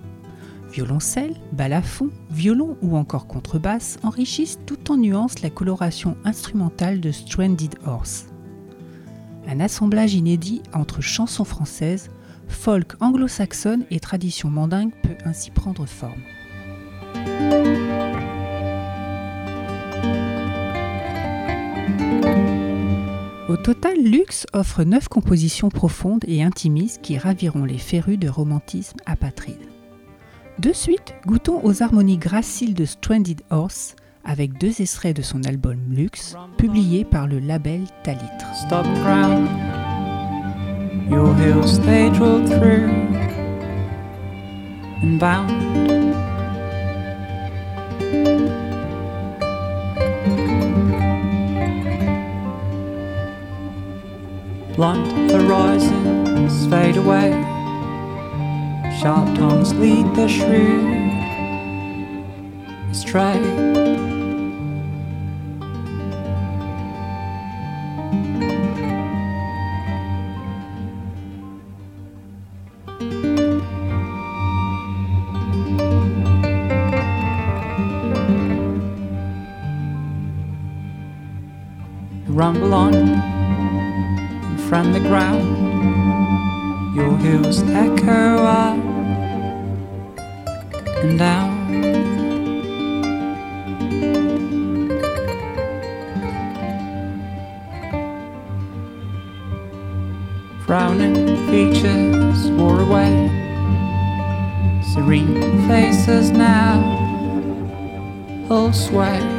Violoncelle, 0.70 1.34
balafon, 1.50 2.10
violon 2.30 2.76
ou 2.82 2.96
encore 2.96 3.26
contrebasse 3.26 3.98
enrichissent 4.04 4.60
tout 4.64 4.92
en 4.92 4.96
nuances 4.96 5.42
la 5.42 5.50
coloration 5.50 6.16
instrumentale 6.24 7.00
de 7.00 7.10
Stranded 7.10 7.74
Horse. 7.84 8.26
Un 9.48 9.58
assemblage 9.58 10.14
inédit 10.14 10.62
entre 10.72 11.00
chansons 11.00 11.44
françaises, 11.44 12.10
folk 12.46 12.94
anglo-saxonne 13.00 13.86
et 13.90 13.98
tradition 13.98 14.50
mandingue 14.50 14.92
peut 15.02 15.18
ainsi 15.24 15.50
prendre 15.50 15.84
forme. 15.84 16.22
Au 23.48 23.56
total, 23.56 24.02
Lux 24.02 24.46
offre 24.52 24.84
neuf 24.84 25.08
compositions 25.08 25.68
profondes 25.68 26.24
et 26.26 26.42
intimistes 26.42 27.00
qui 27.02 27.18
raviront 27.18 27.64
les 27.64 27.78
férus 27.78 28.18
de 28.18 28.28
romantisme 28.28 28.96
apatride. 29.06 29.54
De 30.58 30.72
suite, 30.72 31.14
goûtons 31.26 31.60
aux 31.62 31.82
harmonies 31.82 32.18
graciles 32.18 32.74
de 32.74 32.84
Stranded 32.84 33.42
Horse 33.50 33.96
avec 34.24 34.58
deux 34.58 34.80
extraits 34.80 35.16
de 35.16 35.22
son 35.22 35.42
album 35.44 35.78
Lux, 35.90 36.36
publié 36.56 37.04
par 37.04 37.26
le 37.26 37.38
label 37.38 37.82
Talitre. 38.02 38.54
Stop 38.66 38.86
ground. 39.02 39.48
Your 41.10 41.34
heels 41.36 41.78
they 41.80 42.10
through 42.10 42.90
and 45.02 45.18
bound. 45.18 45.93
Blunt 54.76 55.30
horizons 55.30 56.66
fade 56.66 56.96
away. 56.96 57.30
Sharp 59.00 59.36
tongues 59.36 59.72
lead 59.74 60.14
the 60.16 60.26
shrew 60.26 60.94
astray. 62.90 64.13
On 82.62 82.94
and 82.94 84.60
from 84.68 84.92
the 84.92 85.00
ground 85.00 85.74
your 86.94 87.18
heels 87.18 87.62
echo 87.70 88.44
up 88.44 88.78
and 91.02 91.18
down. 91.18 91.52
Frowning 100.64 101.36
features 101.48 102.50
wore 102.52 102.80
away. 102.80 103.28
Serene 104.92 105.66
faces 105.66 106.30
now 106.30 106.82
all 108.48 108.72
sway 108.72 109.33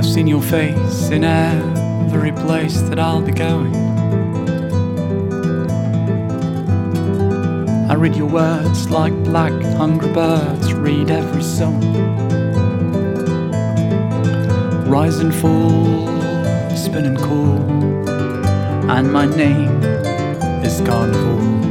I've 0.00 0.06
seen 0.06 0.26
your 0.26 0.40
face 0.40 1.10
in 1.10 1.24
every 1.24 2.32
place 2.32 2.80
that 2.88 2.98
I'll 2.98 3.20
be 3.20 3.32
going. 3.32 3.76
I 7.90 7.94
read 7.96 8.16
your 8.16 8.28
words 8.28 8.88
like 8.88 9.12
black, 9.24 9.52
hungry 9.76 10.10
birds 10.10 10.72
read 10.72 11.10
every 11.10 11.42
song. 11.42 11.82
Rise 14.88 15.18
and 15.18 15.34
fall, 15.34 16.08
spin 16.74 17.04
and 17.04 17.18
call, 17.18 17.60
and 18.90 19.12
my 19.12 19.26
name 19.26 19.82
is 20.64 20.80
Carnival. 20.80 21.69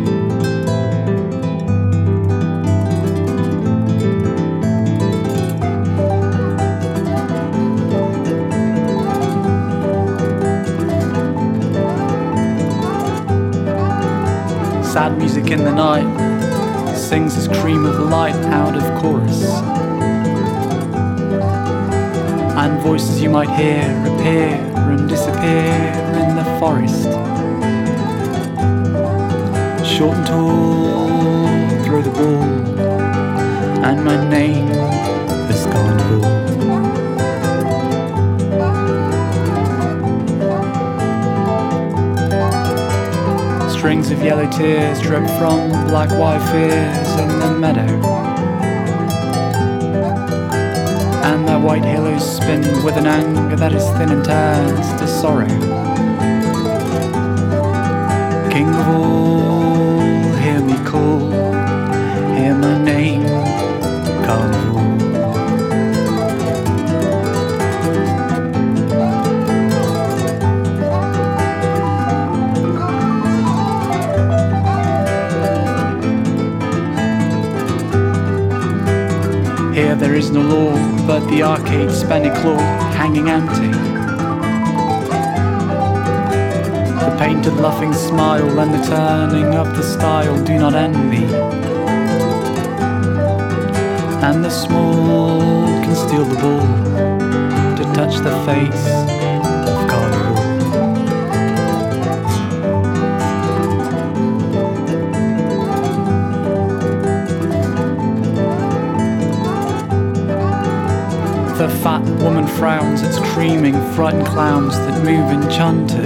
Sad 14.91 15.19
music 15.19 15.51
in 15.51 15.63
the 15.63 15.71
night 15.71 16.97
sings 16.97 17.37
as 17.37 17.47
cream 17.47 17.85
of 17.85 18.09
light 18.09 18.33
out 18.47 18.75
of 18.75 18.99
chorus. 18.99 19.43
And 22.57 22.81
voices 22.81 23.21
you 23.21 23.29
might 23.29 23.51
hear 23.51 23.83
appear 24.07 24.55
and 24.89 25.07
disappear 25.07 25.93
in 26.17 26.35
the 26.35 26.43
forest. 26.59 27.03
Short 29.85 30.17
and 30.17 30.25
tall, 30.25 31.83
throw 31.85 32.01
the 32.01 32.09
ball, 32.09 32.43
and 33.85 34.03
my 34.03 34.27
name 34.27 34.69
is 35.51 35.65
Carnival. 35.67 36.58
Of 43.99 44.23
yellow 44.23 44.49
tears 44.49 45.01
drip 45.01 45.27
from 45.37 45.69
black 45.87 46.09
white 46.09 46.41
fears 46.51 47.11
in 47.19 47.27
the 47.39 47.51
meadow. 47.59 47.83
And 51.23 51.47
their 51.47 51.59
white 51.59 51.83
halos 51.83 52.37
spin 52.37 52.61
with 52.83 52.97
an 52.97 53.05
anger 53.05 53.55
that 53.57 53.71
is 53.71 53.83
thin 53.97 54.09
and 54.09 54.25
turns 54.25 54.99
to 54.99 55.07
sorrow. 55.07 55.47
King 58.49 58.69
of 58.69 58.87
all, 58.87 59.68
no 80.31 80.41
law, 80.41 81.07
but 81.07 81.27
the 81.29 81.41
arcade's 81.41 82.03
spanny 82.03 82.29
claw 82.41 82.57
hanging 82.93 83.29
empty. 83.29 83.71
The 87.03 87.15
painted 87.17 87.55
laughing 87.55 87.93
smile 87.93 88.59
and 88.59 88.73
the 88.73 88.85
turning 88.87 89.55
of 89.55 89.75
the 89.75 89.83
style 89.83 90.43
do 90.43 90.57
not 90.57 90.75
end 90.75 91.09
me. 91.09 91.23
And 94.21 94.43
the 94.43 94.49
small 94.49 95.65
can 95.83 95.95
steal 95.95 96.25
the 96.25 96.35
ball 96.35 96.67
to 97.77 97.83
touch 97.93 98.17
the 98.17 98.33
face 98.45 99.18
The 111.59 111.67
fat 111.83 112.05
woman 112.23 112.47
frowns 112.47 113.01
at 113.01 113.13
screaming, 113.13 113.73
frightened 113.91 114.25
clowns 114.25 114.77
that 114.77 115.03
move 115.03 115.29
enchanted. 115.29 116.05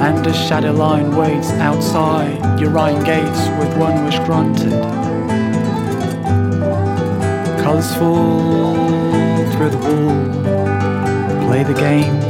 And 0.00 0.26
a 0.26 0.32
shadow 0.32 0.72
line 0.72 1.14
waits 1.14 1.50
outside 1.50 2.58
your 2.58 2.78
iron 2.78 3.04
gates 3.04 3.48
with 3.58 3.76
one 3.76 4.06
wish 4.06 4.18
granted. 4.20 4.72
Colours 7.62 7.94
fall 7.96 8.74
through 9.52 9.68
the 9.68 9.76
wall, 9.76 11.46
play 11.46 11.64
the 11.64 11.74
game 11.74 12.23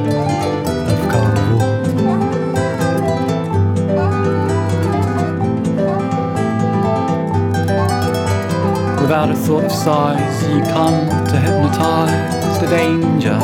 Without 9.15 9.31
a 9.31 9.37
thought 9.37 9.65
of 9.65 9.71
size, 9.71 10.43
you 10.43 10.61
come 10.73 11.07
to 11.29 11.39
hypnotize 11.39 12.59
the 12.59 12.67
danger. 12.67 13.39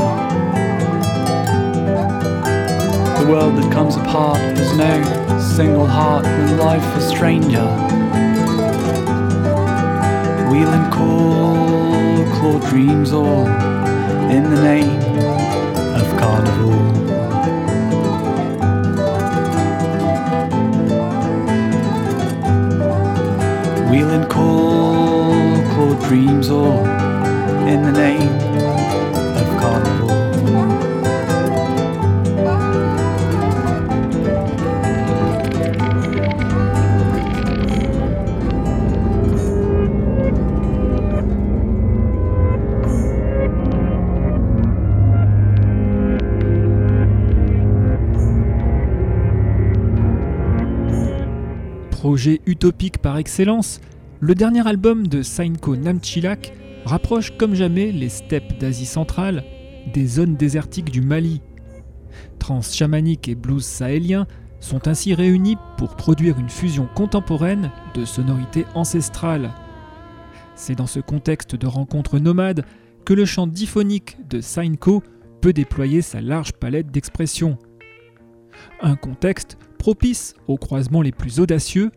The 3.20 3.30
world 3.30 3.54
that 3.56 3.72
comes 3.72 3.94
apart 3.94 4.38
has 4.38 4.76
no 4.76 5.38
single 5.38 5.86
heart 5.86 6.24
when 6.24 6.58
life 6.58 6.82
a 6.96 7.00
stranger. 7.00 7.64
Wheel 10.50 10.70
and 10.70 10.92
call, 10.92 12.24
claw 12.34 12.58
dreams 12.68 13.12
all 13.12 13.46
in 14.28 14.50
the 14.50 14.60
name 14.64 15.00
of 15.94 16.18
carnival. 16.18 16.74
Wheel 23.88 24.10
and 24.10 24.28
call, 24.28 24.89
claw 26.10 26.16
dreams 26.16 26.50
all 26.50 26.84
in 27.68 27.82
the 27.82 27.92
name 27.92 28.20
of 29.36 29.60
carnival. 29.60 30.10
Projet 51.90 52.40
utopique 52.46 52.98
par 52.98 53.18
excellence, 53.18 53.80
le 54.20 54.34
dernier 54.34 54.66
album 54.68 55.06
de 55.06 55.22
Sainko 55.22 55.76
Namchilak 55.76 56.52
rapproche 56.84 57.36
comme 57.38 57.54
jamais 57.54 57.90
les 57.90 58.10
steppes 58.10 58.58
d'Asie 58.58 58.84
centrale 58.84 59.44
des 59.94 60.06
zones 60.06 60.36
désertiques 60.36 60.90
du 60.90 61.00
Mali. 61.00 61.40
Trans 62.38 62.60
chamanique 62.60 63.28
et 63.28 63.34
blues 63.34 63.64
sahélien 63.64 64.26
sont 64.60 64.88
ainsi 64.88 65.14
réunis 65.14 65.56
pour 65.78 65.96
produire 65.96 66.38
une 66.38 66.50
fusion 66.50 66.86
contemporaine 66.94 67.70
de 67.94 68.04
sonorités 68.04 68.66
ancestrales. 68.74 69.52
C'est 70.54 70.74
dans 70.74 70.86
ce 70.86 71.00
contexte 71.00 71.56
de 71.56 71.66
rencontres 71.66 72.18
nomades 72.18 72.66
que 73.06 73.14
le 73.14 73.24
chant 73.24 73.46
diphonique 73.46 74.18
de 74.28 74.42
Sainko 74.42 75.02
peut 75.40 75.54
déployer 75.54 76.02
sa 76.02 76.20
large 76.20 76.52
palette 76.52 76.90
d'expressions. 76.90 77.56
Un 78.82 78.96
contexte 78.96 79.56
propice 79.78 80.34
aux 80.46 80.58
croisements 80.58 81.00
les 81.00 81.12
plus 81.12 81.40
audacieux, 81.40 81.90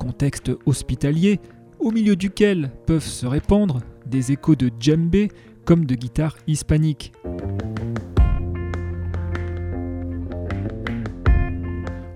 contexte 0.00 0.50
hospitalier 0.64 1.40
au 1.78 1.90
milieu 1.90 2.16
duquel 2.16 2.70
peuvent 2.86 3.04
se 3.04 3.26
répandre 3.26 3.80
des 4.06 4.32
échos 4.32 4.56
de 4.56 4.70
djembé 4.80 5.28
comme 5.66 5.84
de 5.84 5.94
guitare 5.94 6.38
hispanique. 6.46 7.12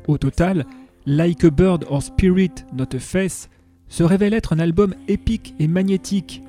Au 0.09 0.17
total, 0.17 0.65
Like 1.07 1.45
a 1.45 1.51
Bird 1.51 1.85
or 1.91 2.03
Spirit 2.03 2.55
Not 2.73 2.95
a 2.95 2.99
Face 2.99 3.51
se 3.89 4.03
révèle 4.03 4.33
être 4.33 4.55
un 4.55 4.59
album 4.59 4.95
épique 5.07 5.55
et 5.59 5.69
magnétique, 5.69 6.43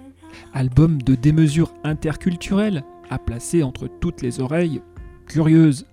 album 0.53 1.01
de 1.01 1.15
démesure 1.15 1.73
interculturelle 1.83 2.85
à 3.09 3.19
placer 3.19 3.61
entre 3.61 3.89
toutes 3.99 4.21
les 4.21 4.39
oreilles 4.39 4.81
curieuses. 5.27 5.85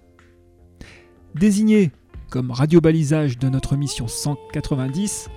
Désigné 1.35 1.91
comme 2.33 2.51
radiobalisage 2.51 3.39
de 3.39 3.51
notre 3.51 3.77
mission 3.77 4.09
190, 4.09 5.29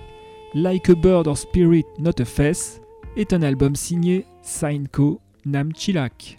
Like 0.54 0.88
a 0.88 0.94
Bird 0.94 1.26
or 1.26 1.36
Spirit 1.36 1.84
Not 1.98 2.22
a 2.22 2.24
Face 2.24 2.80
est 3.18 3.34
un 3.34 3.42
album 3.42 3.76
signé 3.76 4.24
Sainko 4.40 5.20
Namchilak. 5.44 6.38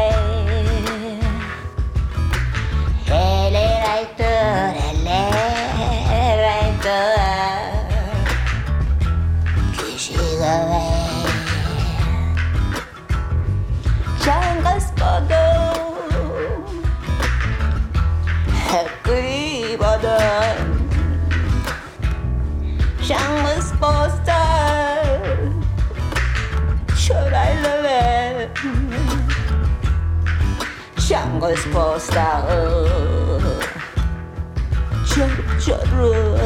uçarım 35.61 36.37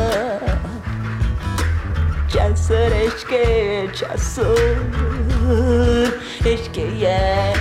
Çalsın 2.34 2.92
eşke 2.92 3.88
çalsın 3.94 4.58
Eşkeye. 6.46 7.54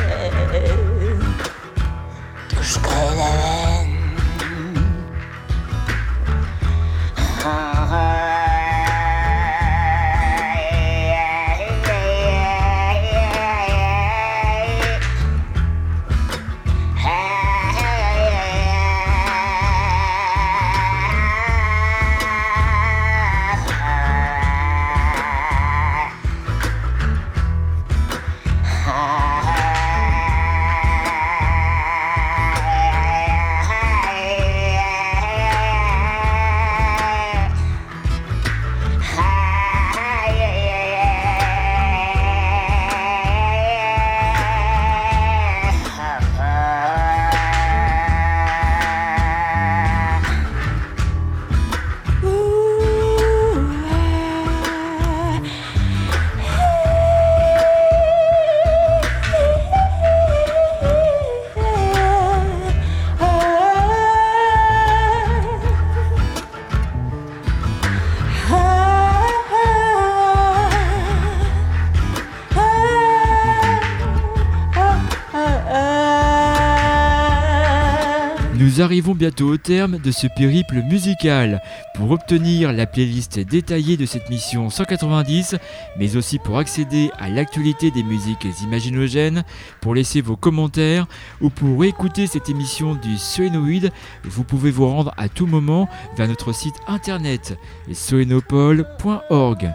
Arrivons 78.85 79.15
bientôt 79.15 79.49
au 79.49 79.57
terme 79.57 79.99
de 79.99 80.11
ce 80.11 80.27
périple 80.27 80.83
musical. 80.83 81.63
Pour 81.95 82.11
obtenir 82.11 82.73
la 82.73 82.87
playlist 82.87 83.41
détaillée 83.41 83.97
de 83.97 84.05
cette 84.05 84.29
mission 84.29 84.69
190, 84.69 85.57
mais 85.99 86.17
aussi 86.17 86.39
pour 86.39 86.59
accéder 86.59 87.11
à 87.19 87.31
l'actualité 87.31 87.91
des 87.91 88.03
musiques 88.03 88.47
imaginogènes, 88.63 89.45
pour 89.81 89.95
laisser 89.95 90.21
vos 90.21 90.37
commentaires 90.37 91.07
ou 91.41 91.49
pour 91.49 91.85
écouter 91.85 92.27
cette 92.27 92.51
émission 92.51 92.95
du 92.95 93.17
Soénoïde, 93.17 93.91
vous 94.23 94.45
pouvez 94.45 94.71
vous 94.71 94.87
rendre 94.87 95.15
à 95.17 95.29
tout 95.29 95.47
moment 95.47 95.89
vers 96.17 96.29
notre 96.29 96.53
site 96.53 96.77
internet 96.87 97.59
soénopole.org. 97.91 99.73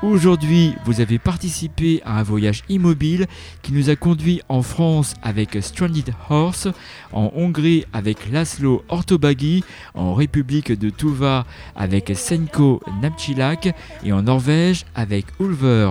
Aujourd'hui, 0.00 0.76
vous 0.84 1.00
avez 1.00 1.18
participé 1.18 2.00
à 2.04 2.20
un 2.20 2.22
voyage 2.22 2.62
immobile 2.68 3.26
qui 3.62 3.72
nous 3.72 3.90
a 3.90 3.96
conduit 3.96 4.40
en 4.48 4.62
France 4.62 5.14
avec 5.24 5.58
Stranded 5.60 6.14
Horse, 6.30 6.68
en 7.12 7.32
Hongrie 7.34 7.84
avec 7.92 8.30
Laszlo 8.30 8.84
Ortobagi, 8.88 9.64
en 9.94 10.14
République 10.14 10.70
de 10.70 10.90
Tuva 10.90 11.46
avec 11.74 12.12
Senko 12.14 12.80
Napchilak 13.02 13.74
et 14.04 14.12
en 14.12 14.22
Norvège 14.22 14.86
avec 14.94 15.26
Ulver. 15.40 15.90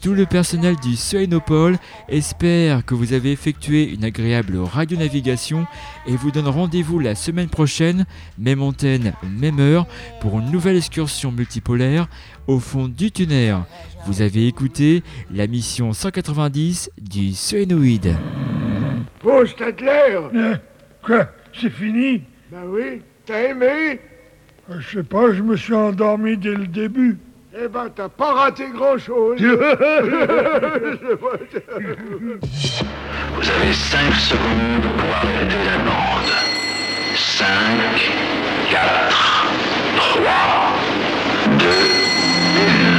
Tout 0.00 0.14
le 0.14 0.24
personnel 0.24 0.74
du 0.76 0.96
Soénopole 0.96 1.76
espère 2.08 2.84
que 2.84 2.94
vous 2.94 3.12
avez 3.12 3.32
effectué 3.32 3.92
une 3.92 4.04
agréable 4.04 4.56
radionavigation 4.56 5.66
et 6.06 6.16
vous 6.16 6.30
donne 6.30 6.48
rendez-vous 6.48 6.98
la 6.98 7.14
semaine 7.14 7.50
prochaine, 7.50 8.06
même 8.38 8.62
antenne, 8.62 9.12
même 9.38 9.60
heure, 9.60 9.86
pour 10.20 10.38
une 10.38 10.50
nouvelle 10.50 10.76
excursion 10.76 11.30
multipolaire 11.30 12.08
au 12.46 12.58
fond 12.58 12.88
du 12.88 13.10
tunnel. 13.12 13.58
Vous 14.06 14.22
avez 14.22 14.46
écouté 14.46 15.02
la 15.30 15.46
mission 15.46 15.92
190 15.92 16.90
du 16.98 17.34
Soénoïde. 17.34 18.16
Oh, 19.24 19.44
c'était 19.46 19.74
clair 19.74 20.30
Quoi 21.02 21.28
C'est 21.52 21.70
fini? 21.70 22.22
Ben 22.50 22.62
oui, 22.66 23.02
t'as 23.26 23.50
aimé? 23.50 24.00
Je 24.70 24.98
sais 24.98 25.02
pas, 25.02 25.32
je 25.32 25.42
me 25.42 25.56
suis 25.56 25.74
endormi 25.74 26.36
dès 26.36 26.54
le 26.54 26.66
début. 26.66 27.18
Eh 27.58 27.68
ben, 27.68 27.88
t'as 27.94 28.10
pas 28.10 28.34
raté 28.34 28.64
grand-chose. 28.68 29.40
Vous 29.40 29.46
avez 33.50 33.72
5 33.72 34.14
secondes 34.14 34.82
pour 34.98 35.14
arrêter 35.16 35.64
la 35.64 35.78
bande. 35.78 36.32
5, 37.14 37.46
4, 38.68 39.46
3, 39.96 40.22
2, 41.58 41.66
1. 42.92 42.95